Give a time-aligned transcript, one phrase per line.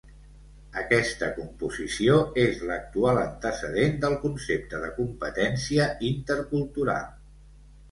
[0.83, 2.15] Aquesta composició
[2.45, 7.09] és l'actual antecedent del concepte de competència intercultural.